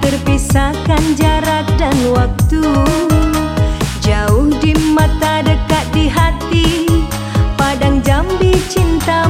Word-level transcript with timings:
terpisahkan 0.00 1.02
jarak 1.18 1.66
dan 1.76 1.92
waktu. 2.14 2.62
Jauh 4.00 4.48
di 4.62 4.72
mata 4.96 5.44
dekat 5.44 5.86
di 5.92 6.06
hati. 6.08 6.68
Padang 7.58 8.00
jambi 8.00 8.56
cinta 8.70 9.28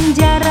penjara. 0.00 0.49